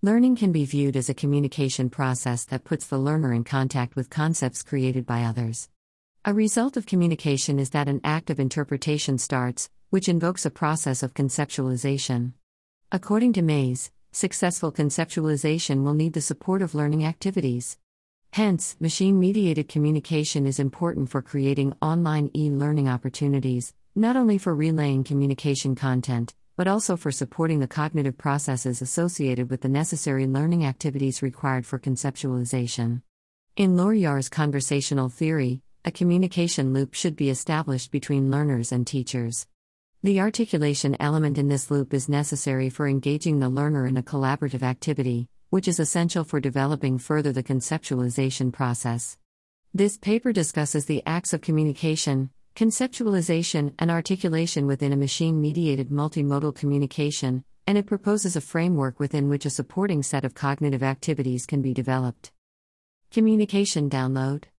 Learning 0.00 0.36
can 0.36 0.52
be 0.52 0.64
viewed 0.64 0.96
as 0.96 1.08
a 1.08 1.14
communication 1.14 1.90
process 1.90 2.44
that 2.44 2.62
puts 2.62 2.86
the 2.86 2.96
learner 2.96 3.32
in 3.32 3.42
contact 3.42 3.96
with 3.96 4.08
concepts 4.08 4.62
created 4.62 5.04
by 5.04 5.24
others. 5.24 5.68
A 6.24 6.32
result 6.32 6.76
of 6.76 6.86
communication 6.86 7.58
is 7.58 7.70
that 7.70 7.88
an 7.88 8.00
act 8.04 8.30
of 8.30 8.38
interpretation 8.38 9.18
starts, 9.18 9.70
which 9.90 10.08
invokes 10.08 10.46
a 10.46 10.50
process 10.50 11.02
of 11.02 11.14
conceptualization. 11.14 12.34
According 12.92 13.32
to 13.32 13.42
Mayes, 13.42 13.90
successful 14.12 14.70
conceptualization 14.70 15.82
will 15.82 15.94
need 15.94 16.12
the 16.12 16.20
support 16.20 16.62
of 16.62 16.76
learning 16.76 17.04
activities. 17.04 17.76
Hence, 18.32 18.76
machine 18.78 19.18
mediated 19.18 19.68
communication 19.68 20.46
is 20.46 20.60
important 20.60 21.10
for 21.10 21.22
creating 21.22 21.74
online 21.82 22.30
e 22.36 22.50
learning 22.50 22.88
opportunities, 22.88 23.74
not 23.96 24.14
only 24.14 24.38
for 24.38 24.54
relaying 24.54 25.02
communication 25.02 25.74
content, 25.74 26.36
but 26.58 26.66
also 26.66 26.96
for 26.96 27.12
supporting 27.12 27.60
the 27.60 27.68
cognitive 27.68 28.18
processes 28.18 28.82
associated 28.82 29.48
with 29.48 29.60
the 29.60 29.68
necessary 29.68 30.26
learning 30.26 30.66
activities 30.66 31.22
required 31.22 31.64
for 31.64 31.78
conceptualization. 31.78 33.00
In 33.56 33.76
Laurillard's 33.76 34.28
conversational 34.28 35.08
theory, 35.08 35.62
a 35.84 35.92
communication 35.92 36.72
loop 36.72 36.94
should 36.94 37.14
be 37.14 37.30
established 37.30 37.92
between 37.92 38.32
learners 38.32 38.72
and 38.72 38.84
teachers. 38.84 39.46
The 40.02 40.18
articulation 40.18 40.96
element 40.98 41.38
in 41.38 41.46
this 41.46 41.70
loop 41.70 41.94
is 41.94 42.08
necessary 42.08 42.70
for 42.70 42.88
engaging 42.88 43.38
the 43.38 43.48
learner 43.48 43.86
in 43.86 43.96
a 43.96 44.02
collaborative 44.02 44.64
activity, 44.64 45.28
which 45.50 45.68
is 45.68 45.78
essential 45.78 46.24
for 46.24 46.40
developing 46.40 46.98
further 46.98 47.30
the 47.30 47.44
conceptualization 47.44 48.52
process. 48.52 49.16
This 49.72 49.96
paper 49.96 50.32
discusses 50.32 50.86
the 50.86 51.04
acts 51.06 51.32
of 51.32 51.40
communication, 51.40 52.30
conceptualization, 52.58 53.72
and 53.78 53.88
articulation 53.88 54.66
within 54.66 54.92
a 54.92 54.96
machine 54.96 55.40
mediated 55.40 55.90
multimodal 55.90 56.52
communication, 56.52 57.44
and 57.68 57.78
it 57.78 57.86
proposes 57.86 58.34
a 58.34 58.40
framework 58.40 58.98
within 58.98 59.28
which 59.28 59.46
a 59.46 59.50
supporting 59.50 60.02
set 60.02 60.24
of 60.24 60.34
cognitive 60.34 60.82
activities 60.82 61.46
can 61.46 61.62
be 61.62 61.72
developed. 61.72 62.32
Communication 63.12 63.88
download 63.88 64.42